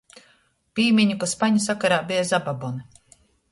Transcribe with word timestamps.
Pīmiņu, 0.79 1.17
ka 1.25 1.29
spaņu 1.35 1.63
sakarā 1.67 2.01
beja 2.11 2.25
zababoni. 2.33 2.91